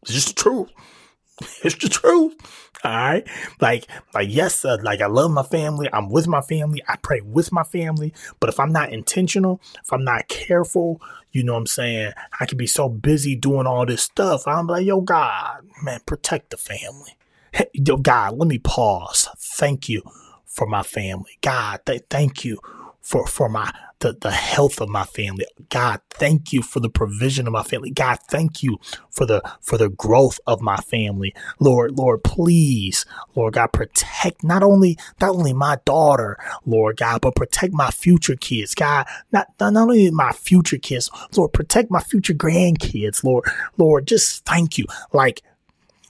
It's 0.03 0.13
just 0.13 0.27
the 0.29 0.41
truth. 0.41 0.69
It's 1.63 1.75
the 1.75 1.89
truth. 1.89 2.35
All 2.83 2.91
right. 2.91 3.27
Like, 3.59 3.87
like, 4.13 4.27
yes, 4.29 4.63
like 4.63 5.01
I 5.01 5.07
love 5.07 5.31
my 5.31 5.43
family. 5.43 5.89
I'm 5.91 6.09
with 6.09 6.27
my 6.27 6.41
family. 6.41 6.81
I 6.87 6.97
pray 6.97 7.21
with 7.21 7.51
my 7.51 7.63
family. 7.63 8.13
But 8.39 8.49
if 8.49 8.59
I'm 8.59 8.71
not 8.71 8.91
intentional, 8.91 9.61
if 9.83 9.91
I'm 9.91 10.03
not 10.03 10.27
careful, 10.27 11.01
you 11.31 11.43
know 11.43 11.53
what 11.53 11.59
I'm 11.59 11.67
saying? 11.67 12.11
I 12.39 12.45
can 12.45 12.57
be 12.57 12.67
so 12.67 12.89
busy 12.89 13.35
doing 13.35 13.65
all 13.65 13.85
this 13.85 14.03
stuff. 14.03 14.47
I'm 14.47 14.67
like, 14.67 14.85
yo, 14.85 15.01
God, 15.01 15.65
man, 15.81 16.01
protect 16.05 16.51
the 16.51 16.57
family. 16.57 17.17
Hey, 17.53 17.67
yo, 17.73 17.97
God, 17.97 18.37
let 18.37 18.47
me 18.47 18.59
pause. 18.59 19.29
Thank 19.37 19.87
you 19.87 20.03
for 20.45 20.67
my 20.67 20.83
family. 20.83 21.37
God, 21.41 21.81
th- 21.85 22.03
thank 22.09 22.43
you 22.43 22.59
for, 23.01 23.25
for 23.25 23.49
my 23.49 23.73
the, 24.03 24.13
the 24.19 24.31
health 24.31 24.81
of 24.81 24.89
my 24.89 25.05
family. 25.05 25.45
God, 25.69 26.01
thank 26.09 26.51
you 26.51 26.61
for 26.61 26.81
the 26.81 26.89
provision 26.89 27.47
of 27.47 27.53
my 27.53 27.63
family. 27.63 27.89
God, 27.89 28.19
thank 28.29 28.61
you 28.61 28.77
for 29.09 29.25
the 29.25 29.41
for 29.61 29.77
the 29.77 29.89
growth 29.89 30.41
of 30.45 30.61
my 30.61 30.75
family. 30.77 31.33
Lord, 31.59 31.97
Lord, 31.97 32.23
please, 32.23 33.05
Lord 33.33 33.53
God, 33.53 33.67
protect 33.71 34.43
not 34.43 34.61
only 34.61 34.97
not 35.21 35.29
only 35.31 35.53
my 35.53 35.77
daughter, 35.85 36.37
Lord 36.65 36.97
God, 36.97 37.21
but 37.21 37.35
protect 37.35 37.73
my 37.73 37.91
future 37.91 38.35
kids. 38.35 38.75
God, 38.75 39.07
not, 39.31 39.47
not 39.59 39.75
only 39.75 40.11
my 40.11 40.33
future 40.33 40.77
kids, 40.77 41.09
Lord, 41.35 41.53
protect 41.53 41.89
my 41.89 42.01
future 42.01 42.33
grandkids. 42.33 43.23
Lord, 43.23 43.45
Lord, 43.77 44.05
just 44.05 44.43
thank 44.45 44.77
you. 44.77 44.85
Like 45.13 45.41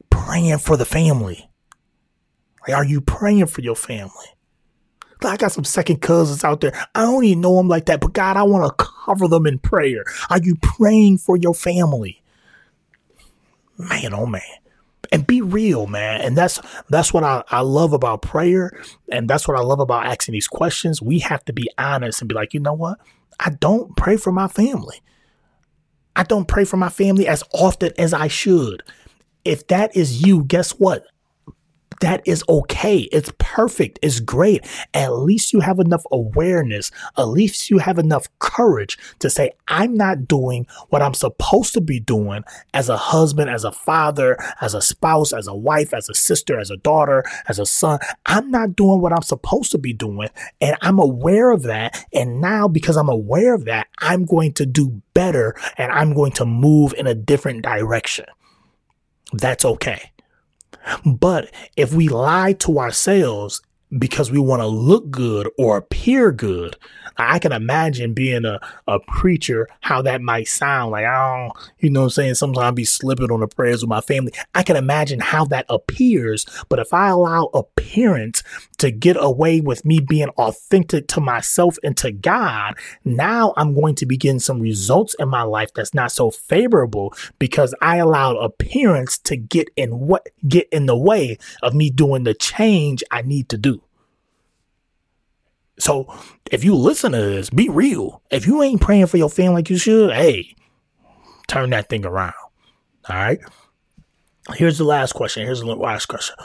praying 0.09 0.57
for 0.57 0.77
the 0.77 0.85
family. 0.85 1.47
Like, 2.67 2.75
are 2.75 2.85
you 2.85 3.01
praying 3.01 3.47
for 3.47 3.61
your 3.61 3.75
family? 3.75 4.33
I 5.29 5.37
got 5.37 5.51
some 5.51 5.63
second 5.63 6.01
cousins 6.01 6.43
out 6.43 6.61
there. 6.61 6.73
I 6.95 7.01
don't 7.01 7.23
even 7.23 7.41
know 7.41 7.57
them 7.57 7.67
like 7.67 7.85
that, 7.85 8.01
but 8.01 8.13
God, 8.13 8.37
I 8.37 8.43
want 8.43 8.65
to 8.65 8.85
cover 9.05 9.27
them 9.27 9.45
in 9.45 9.59
prayer. 9.59 10.05
Are 10.29 10.39
you 10.39 10.55
praying 10.61 11.19
for 11.19 11.37
your 11.37 11.53
family? 11.53 12.21
Man, 13.77 14.13
oh 14.13 14.25
man. 14.25 14.41
And 15.11 15.27
be 15.27 15.41
real, 15.41 15.85
man. 15.85 16.21
And 16.21 16.37
that's 16.37 16.59
that's 16.89 17.13
what 17.13 17.23
I, 17.23 17.43
I 17.49 17.61
love 17.61 17.93
about 17.93 18.21
prayer. 18.21 18.71
And 19.11 19.29
that's 19.29 19.47
what 19.47 19.57
I 19.57 19.61
love 19.61 19.79
about 19.79 20.05
asking 20.05 20.33
these 20.33 20.47
questions. 20.47 21.01
We 21.01 21.19
have 21.19 21.45
to 21.45 21.53
be 21.53 21.69
honest 21.77 22.21
and 22.21 22.29
be 22.29 22.35
like, 22.35 22.53
you 22.53 22.59
know 22.59 22.73
what? 22.73 22.99
I 23.39 23.51
don't 23.51 23.95
pray 23.95 24.17
for 24.17 24.31
my 24.31 24.47
family. 24.47 25.01
I 26.15 26.23
don't 26.23 26.47
pray 26.47 26.63
for 26.63 26.77
my 26.77 26.89
family 26.89 27.27
as 27.27 27.43
often 27.53 27.91
as 27.97 28.13
I 28.13 28.27
should. 28.27 28.83
If 29.45 29.67
that 29.67 29.95
is 29.95 30.25
you, 30.25 30.43
guess 30.43 30.71
what? 30.71 31.05
That 32.01 32.21
is 32.25 32.43
okay. 32.47 32.99
It's 33.11 33.31
perfect. 33.37 33.99
It's 34.01 34.19
great. 34.19 34.65
At 34.93 35.13
least 35.13 35.53
you 35.53 35.59
have 35.59 35.79
enough 35.79 36.03
awareness. 36.11 36.91
At 37.17 37.27
least 37.27 37.69
you 37.69 37.77
have 37.79 37.97
enough 37.97 38.27
courage 38.39 38.97
to 39.19 39.29
say, 39.29 39.51
I'm 39.67 39.95
not 39.95 40.27
doing 40.27 40.67
what 40.89 41.01
I'm 41.01 41.13
supposed 41.13 41.73
to 41.73 41.81
be 41.81 41.99
doing 41.99 42.43
as 42.73 42.89
a 42.89 42.97
husband, 42.97 43.49
as 43.49 43.63
a 43.63 43.71
father, 43.71 44.37
as 44.61 44.73
a 44.73 44.81
spouse, 44.81 45.33
as 45.33 45.47
a 45.47 45.55
wife, 45.55 45.93
as 45.93 46.09
a 46.09 46.13
sister, 46.13 46.59
as 46.59 46.69
a 46.69 46.77
daughter, 46.77 47.23
as 47.47 47.59
a 47.59 47.65
son. 47.65 47.99
I'm 48.25 48.49
not 48.49 48.75
doing 48.75 49.01
what 49.01 49.13
I'm 49.13 49.21
supposed 49.21 49.71
to 49.71 49.77
be 49.77 49.93
doing. 49.93 50.29
And 50.61 50.77
I'm 50.81 50.99
aware 50.99 51.51
of 51.51 51.63
that. 51.63 52.05
And 52.13 52.41
now 52.41 52.67
because 52.67 52.97
I'm 52.97 53.09
aware 53.09 53.53
of 53.53 53.65
that, 53.65 53.87
I'm 53.99 54.25
going 54.25 54.53
to 54.53 54.65
do 54.65 55.01
better 55.13 55.55
and 55.77 55.91
I'm 55.91 56.13
going 56.13 56.31
to 56.33 56.45
move 56.45 56.93
in 56.97 57.07
a 57.07 57.15
different 57.15 57.63
direction. 57.63 58.25
That's 59.33 59.65
okay. 59.65 60.12
But 61.05 61.49
if 61.75 61.93
we 61.93 62.07
lie 62.07 62.53
to 62.53 62.79
ourselves 62.79 63.61
because 63.97 64.31
we 64.31 64.39
want 64.39 64.61
to 64.61 64.67
look 64.67 65.09
good 65.09 65.49
or 65.57 65.77
appear 65.77 66.31
good. 66.31 66.75
I 67.17 67.39
can 67.39 67.51
imagine 67.51 68.13
being 68.13 68.45
a, 68.45 68.59
a 68.87 68.99
preacher, 68.99 69.67
how 69.81 70.01
that 70.01 70.21
might 70.21 70.47
sound. 70.47 70.91
Like, 70.91 71.05
oh, 71.05 71.51
you 71.79 71.89
know 71.89 72.01
what 72.01 72.05
I'm 72.05 72.09
saying? 72.11 72.35
Sometimes 72.35 72.63
I'll 72.63 72.71
be 72.71 72.85
slipping 72.85 73.31
on 73.31 73.41
the 73.41 73.47
prayers 73.47 73.81
with 73.81 73.89
my 73.89 74.01
family. 74.01 74.33
I 74.55 74.63
can 74.63 74.75
imagine 74.75 75.19
how 75.19 75.45
that 75.45 75.65
appears. 75.69 76.45
But 76.69 76.79
if 76.79 76.93
I 76.93 77.09
allow 77.09 77.45
appearance 77.53 78.43
to 78.79 78.89
get 78.91 79.15
away 79.19 79.61
with 79.61 79.85
me 79.85 79.99
being 79.99 80.29
authentic 80.29 81.07
to 81.09 81.21
myself 81.21 81.77
and 81.83 81.95
to 81.97 82.11
God, 82.11 82.75
now 83.05 83.53
I'm 83.57 83.75
going 83.75 83.95
to 83.95 84.05
begin 84.05 84.39
some 84.39 84.59
results 84.59 85.15
in 85.19 85.29
my 85.29 85.43
life 85.43 85.73
that's 85.73 85.93
not 85.93 86.11
so 86.11 86.31
favorable 86.31 87.13
because 87.37 87.75
I 87.81 87.97
allowed 87.97 88.37
appearance 88.37 89.17
to 89.19 89.37
get 89.37 89.69
in 89.75 89.99
what 89.99 90.29
get 90.47 90.67
in 90.69 90.87
the 90.87 90.97
way 90.97 91.37
of 91.61 91.75
me 91.75 91.91
doing 91.91 92.23
the 92.23 92.33
change 92.33 93.03
I 93.11 93.21
need 93.21 93.49
to 93.49 93.57
do. 93.57 93.82
So 95.79 96.13
if 96.51 96.63
you 96.63 96.75
listen 96.75 97.13
to 97.13 97.17
this, 97.17 97.49
be 97.49 97.69
real. 97.69 98.21
If 98.29 98.45
you 98.45 98.61
ain't 98.61 98.81
praying 98.81 99.07
for 99.07 99.17
your 99.17 99.29
family 99.29 99.55
like 99.55 99.69
you 99.69 99.77
should, 99.77 100.11
hey, 100.13 100.55
turn 101.47 101.71
that 101.71 101.89
thing 101.89 102.05
around. 102.05 102.33
All 103.09 103.15
right. 103.15 103.39
Here's 104.55 104.77
the 104.77 104.83
last 104.83 105.13
question. 105.13 105.45
Here's 105.45 105.61
the 105.61 105.75
last 105.75 106.05
question. 106.07 106.35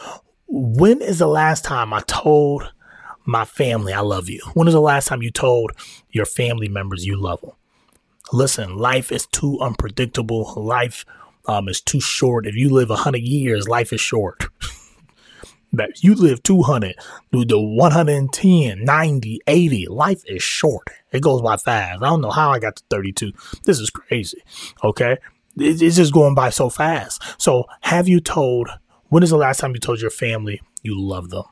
When 0.47 1.03
is 1.03 1.19
the 1.19 1.27
last 1.27 1.65
time 1.65 1.93
I 1.93 2.01
told 2.07 2.73
my 3.27 3.45
family 3.45 3.93
I 3.93 4.01
love 4.01 4.29
you? 4.29 4.41
When 4.55 4.67
is 4.69 4.75
the 4.75 4.81
last 4.81 5.09
time 5.09 5.23
you 5.23 5.31
told 5.31 5.73
your 6.11 6.25
family 6.25 6.69
members 6.69 7.05
you 7.05 7.17
love 7.17 7.41
them? 7.43 7.53
Listen, 8.33 8.77
life 8.77 9.13
is 9.13 9.27
too 9.27 9.59
unpredictable. 9.61 10.55
Life 10.57 11.05
um, 11.47 11.69
is 11.69 11.81
too 11.81 12.01
short. 12.01 12.47
If 12.47 12.55
you 12.55 12.71
live 12.71 12.89
100 12.89 13.21
years, 13.21 13.69
life 13.69 13.93
is 13.93 14.01
short. 14.01 14.45
that 15.73 16.03
you 16.03 16.15
live 16.15 16.43
200 16.43 16.95
to 17.33 17.45
the 17.45 17.61
110, 17.61 18.85
90, 18.85 19.41
80. 19.47 19.87
Life 19.89 20.23
is 20.27 20.43
short. 20.43 20.89
It 21.13 21.23
goes 21.23 21.43
by 21.43 21.57
fast. 21.57 22.03
I 22.03 22.07
don't 22.07 22.21
know 22.21 22.31
how 22.31 22.51
I 22.51 22.59
got 22.59 22.77
to 22.77 22.83
32. 22.91 23.33
This 23.65 23.79
is 23.79 23.91
crazy. 23.91 24.43
Okay. 24.83 25.19
It's 25.57 25.97
just 25.97 26.13
going 26.13 26.35
by 26.35 26.51
so 26.51 26.71
fast. 26.71 27.23
So 27.41 27.67
have 27.81 28.09
you 28.09 28.21
told, 28.21 28.69
when 29.09 29.23
is 29.23 29.31
the 29.31 29.37
last 29.37 29.61
time 29.61 29.73
you 29.73 29.81
told 29.81 30.01
your 30.01 30.11
family 30.11 30.61
you 30.83 30.99
love 30.99 31.31
them? 31.31 31.45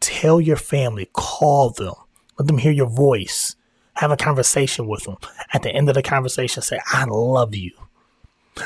Tell 0.00 0.40
your 0.40 0.56
family, 0.56 1.08
call 1.12 1.70
them, 1.70 1.94
let 2.38 2.46
them 2.46 2.58
hear 2.58 2.72
your 2.72 2.88
voice, 2.88 3.56
have 3.94 4.10
a 4.10 4.16
conversation 4.16 4.86
with 4.86 5.04
them. 5.04 5.16
At 5.52 5.62
the 5.62 5.70
end 5.70 5.88
of 5.88 5.94
the 5.94 6.02
conversation, 6.02 6.62
say, 6.62 6.80
I 6.92 7.04
love 7.04 7.54
you. 7.54 7.72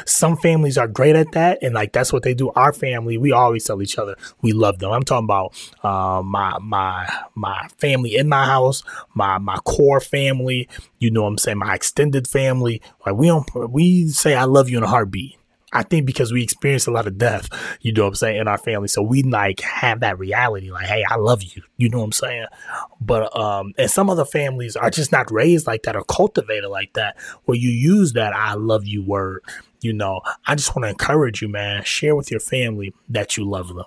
Some 0.07 0.37
families 0.37 0.79
are 0.79 0.89
great 0.89 1.17
at 1.17 1.33
that, 1.33 1.59
and 1.63 1.75
like 1.75 1.93
that's 1.93 2.13
what 2.13 2.23
they 2.23 2.35
do. 2.35 2.51
Our 2.51 2.73
family, 2.73 3.19
we 3.19 3.33
always 3.33 3.65
tell 3.65 3.83
each 3.83 3.99
other 3.99 4.17
we 4.43 4.53
love 4.53 4.79
them. 4.79 4.93
I'm 4.93 5.03
talking 5.03 5.25
about 5.25 5.55
uh, 5.83 6.23
my 6.23 6.59
my 6.61 7.09
my 7.35 7.69
family 7.79 8.17
in 8.17 8.29
my 8.29 8.45
house, 8.45 8.83
my 9.15 9.39
my 9.39 9.57
core 9.65 10.01
family. 10.01 10.69
You 10.99 11.11
know, 11.11 11.23
what 11.23 11.29
I'm 11.29 11.39
saying 11.39 11.59
my 11.59 11.75
extended 11.75 12.29
family. 12.29 12.83
Like 13.05 13.17
we 13.17 13.27
don't 13.27 13.49
we 13.71 14.09
say 14.09 14.35
I 14.35 14.45
love 14.45 14.69
you 14.69 14.79
in 14.79 14.85
a 14.85 14.89
heartbeat. 14.89 15.39
I 15.75 15.83
think 15.83 16.07
because 16.07 16.33
we 16.33 16.41
experience 16.41 16.87
a 16.87 16.93
lot 16.93 17.09
of 17.09 17.19
death, 17.19 17.49
you 17.81 17.93
know 17.93 18.03
what 18.03 18.11
I'm 18.11 18.15
saying, 18.15 18.37
in 18.37 18.47
our 18.47 18.59
family. 18.59 18.87
So 18.87 19.03
we 19.03 19.25
like 19.25 19.59
have 19.61 20.01
that 20.01 20.21
reality, 20.21 20.71
like, 20.71 20.87
hey, 20.87 21.05
I 21.09 21.17
love 21.17 21.43
you. 21.43 21.63
You 21.77 21.89
know 21.89 21.99
what 21.99 22.05
I'm 22.05 22.13
saying? 22.13 22.47
But 23.01 23.37
um, 23.37 23.73
and 23.77 23.91
some 23.91 24.09
other 24.09 24.25
families 24.25 24.77
are 24.77 24.91
just 24.91 25.11
not 25.11 25.33
raised 25.33 25.67
like 25.67 25.83
that 25.83 25.97
or 25.97 26.05
cultivated 26.05 26.71
like 26.71 26.93
that, 26.93 27.17
where 27.47 27.57
you 27.57 27.71
use 27.71 28.13
that 28.13 28.33
I 28.37 28.55
love 28.55 28.87
you 28.87 29.03
word 29.03 29.43
you 29.85 29.93
know, 29.93 30.23
I 30.47 30.55
just 30.55 30.75
want 30.75 30.85
to 30.85 30.91
encourage 30.91 31.43
you, 31.43 31.49
man. 31.49 31.85
Share 31.85 32.17
with 32.17 32.31
your 32.31 32.41
family 32.41 32.95
that 33.09 33.37
you 33.37 33.45
love 33.45 33.69
them. 33.69 33.85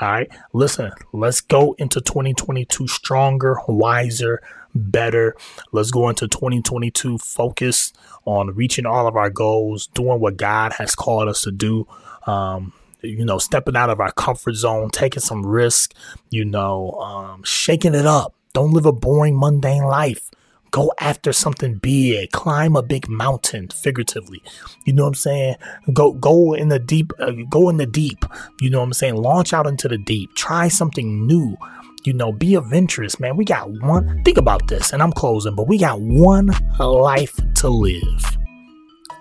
All 0.00 0.08
right. 0.08 0.28
Listen, 0.52 0.92
let's 1.12 1.40
go 1.40 1.74
into 1.78 2.00
2022 2.00 2.86
stronger, 2.88 3.56
wiser, 3.66 4.42
better. 4.74 5.36
Let's 5.72 5.90
go 5.90 6.08
into 6.08 6.28
2022 6.28 7.18
focused 7.18 7.96
on 8.24 8.54
reaching 8.54 8.86
all 8.86 9.06
of 9.06 9.16
our 9.16 9.30
goals, 9.30 9.88
doing 9.88 10.20
what 10.20 10.36
God 10.36 10.72
has 10.74 10.94
called 10.94 11.28
us 11.28 11.40
to 11.42 11.50
do. 11.50 11.86
Um, 12.26 12.72
you 13.00 13.24
know, 13.24 13.38
stepping 13.38 13.76
out 13.76 13.90
of 13.90 14.00
our 14.00 14.12
comfort 14.12 14.54
zone, 14.54 14.90
taking 14.90 15.20
some 15.20 15.46
risk, 15.46 15.94
you 16.30 16.44
know, 16.44 16.92
um, 16.94 17.44
shaking 17.44 17.94
it 17.94 18.06
up. 18.06 18.34
Don't 18.54 18.72
live 18.72 18.86
a 18.86 18.92
boring, 18.92 19.38
mundane 19.38 19.84
life. 19.84 20.30
Go 20.70 20.92
after 21.00 21.32
something 21.32 21.78
big. 21.78 22.30
Climb 22.32 22.76
a 22.76 22.82
big 22.82 23.08
mountain, 23.08 23.68
figuratively. 23.68 24.42
You 24.84 24.92
know 24.92 25.04
what 25.04 25.08
I'm 25.08 25.14
saying? 25.14 25.56
Go 25.92 26.12
go 26.12 26.54
in 26.54 26.68
the 26.68 26.78
deep. 26.78 27.12
Uh, 27.18 27.32
go 27.48 27.68
in 27.68 27.76
the 27.76 27.86
deep. 27.86 28.24
You 28.60 28.70
know 28.70 28.78
what 28.78 28.84
I'm 28.84 28.92
saying? 28.92 29.16
Launch 29.16 29.52
out 29.52 29.66
into 29.66 29.88
the 29.88 29.98
deep. 29.98 30.34
Try 30.34 30.68
something 30.68 31.26
new. 31.26 31.56
You 32.04 32.12
know, 32.12 32.32
be 32.32 32.54
adventurous, 32.54 33.18
man. 33.18 33.36
We 33.36 33.44
got 33.44 33.70
one. 33.82 34.22
Think 34.24 34.38
about 34.38 34.68
this, 34.68 34.92
and 34.92 35.02
I'm 35.02 35.12
closing, 35.12 35.54
but 35.54 35.68
we 35.68 35.78
got 35.78 36.00
one 36.00 36.50
life 36.78 37.38
to 37.56 37.68
live. 37.68 38.38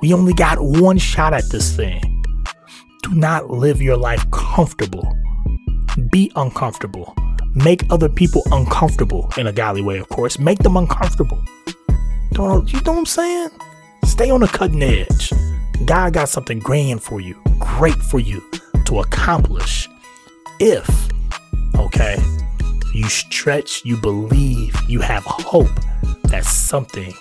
We 0.01 0.13
only 0.13 0.33
got 0.33 0.57
one 0.59 0.97
shot 0.97 1.33
at 1.33 1.49
this 1.49 1.75
thing. 1.75 2.23
Do 3.03 3.15
not 3.15 3.49
live 3.49 3.81
your 3.81 3.97
life 3.97 4.29
comfortable. 4.31 5.11
Be 6.11 6.31
uncomfortable. 6.35 7.15
Make 7.57 7.91
other 7.91 8.07
people 8.07 8.43
uncomfortable 8.51 9.31
in 9.35 9.47
a 9.47 9.51
godly 9.51 9.81
way, 9.81 9.97
of 9.97 10.07
course. 10.09 10.37
Make 10.37 10.59
them 10.59 10.77
uncomfortable. 10.77 11.43
Don't 12.33 12.71
you 12.71 12.79
know 12.81 12.91
what 12.91 12.99
I'm 12.99 13.05
saying? 13.07 13.49
Stay 14.03 14.29
on 14.29 14.41
the 14.41 14.47
cutting 14.47 14.83
edge. 14.83 15.33
God 15.83 16.13
got 16.13 16.29
something 16.29 16.59
grand 16.59 17.01
for 17.01 17.19
you, 17.19 17.35
great 17.57 17.95
for 17.95 18.19
you 18.19 18.43
to 18.85 18.99
accomplish. 18.99 19.89
If, 20.59 20.87
okay, 21.75 22.17
you 22.93 23.09
stretch, 23.09 23.83
you 23.83 23.97
believe, 23.97 24.79
you 24.87 25.01
have 25.01 25.23
hope 25.23 25.73
that 26.25 26.45
something 26.45 27.11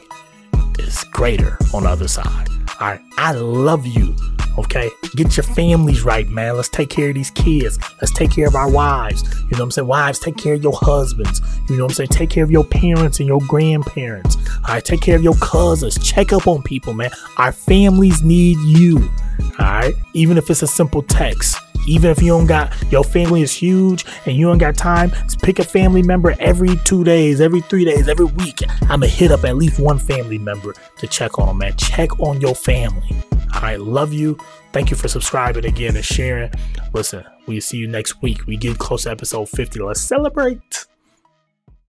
is 0.78 1.02
greater 1.12 1.56
on 1.72 1.84
the 1.84 1.88
other 1.88 2.08
side. 2.08 2.48
All 2.78 2.88
right, 2.88 3.00
I 3.16 3.32
love 3.32 3.86
you. 3.86 4.14
Okay, 4.58 4.90
get 5.14 5.36
your 5.36 5.44
families 5.44 6.02
right, 6.02 6.28
man. 6.28 6.56
Let's 6.56 6.68
take 6.68 6.88
care 6.88 7.10
of 7.10 7.14
these 7.14 7.30
kids. 7.30 7.78
Let's 8.00 8.12
take 8.12 8.30
care 8.30 8.46
of 8.46 8.54
our 8.54 8.70
wives. 8.70 9.22
You 9.22 9.50
know 9.52 9.58
what 9.58 9.60
I'm 9.60 9.70
saying? 9.70 9.88
Wives, 9.88 10.18
take 10.18 10.36
care 10.38 10.54
of 10.54 10.62
your 10.62 10.72
husbands. 10.74 11.42
You 11.68 11.76
know 11.76 11.84
what 11.84 11.92
I'm 11.92 11.94
saying? 11.94 12.08
Take 12.08 12.30
care 12.30 12.44
of 12.44 12.50
your 12.50 12.64
parents 12.64 13.20
and 13.20 13.28
your 13.28 13.40
grandparents. 13.46 14.36
All 14.36 14.74
right, 14.74 14.84
take 14.84 15.02
care 15.02 15.16
of 15.16 15.22
your 15.22 15.36
cousins. 15.36 15.98
Check 15.98 16.32
up 16.32 16.46
on 16.46 16.62
people, 16.62 16.94
man. 16.94 17.10
Our 17.36 17.52
families 17.52 18.22
need 18.22 18.56
you. 18.60 19.10
All 19.58 19.66
right, 19.66 19.94
even 20.14 20.38
if 20.38 20.50
it's 20.50 20.62
a 20.62 20.66
simple 20.66 21.02
text. 21.02 21.56
Even 21.86 22.10
if 22.10 22.20
you 22.22 22.28
don't 22.28 22.46
got 22.46 22.72
your 22.90 23.04
family 23.04 23.42
is 23.42 23.52
huge 23.52 24.04
and 24.26 24.36
you 24.36 24.46
don't 24.46 24.58
got 24.58 24.76
time, 24.76 25.12
pick 25.42 25.58
a 25.58 25.64
family 25.64 26.02
member 26.02 26.34
every 26.40 26.76
two 26.84 27.04
days, 27.04 27.40
every 27.40 27.60
three 27.60 27.84
days, 27.84 28.08
every 28.08 28.26
week. 28.26 28.62
I'ma 28.88 29.06
hit 29.06 29.30
up 29.30 29.44
at 29.44 29.56
least 29.56 29.78
one 29.78 29.98
family 29.98 30.38
member 30.38 30.74
to 30.98 31.06
check 31.06 31.38
on 31.38 31.46
them, 31.48 31.58
man. 31.58 31.76
Check 31.76 32.18
on 32.20 32.40
your 32.40 32.54
family. 32.54 33.16
All 33.54 33.62
right, 33.62 33.80
love 33.80 34.12
you. 34.12 34.38
Thank 34.72 34.90
you 34.90 34.96
for 34.96 35.08
subscribing 35.08 35.64
again 35.64 35.96
and 35.96 36.04
sharing. 36.04 36.52
Listen, 36.92 37.24
we 37.46 37.60
see 37.60 37.78
you 37.78 37.88
next 37.88 38.20
week. 38.20 38.46
We 38.46 38.56
get 38.56 38.78
close 38.78 39.04
to 39.04 39.10
episode 39.10 39.48
50. 39.48 39.80
Let's 39.80 40.00
celebrate. 40.00 40.86